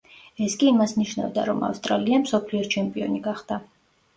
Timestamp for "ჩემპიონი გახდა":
2.77-3.63